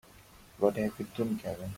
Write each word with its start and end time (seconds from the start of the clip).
What 0.57 0.77
have 0.77 0.97
you 0.99 1.05
done 1.15 1.37
Kevin? 1.37 1.69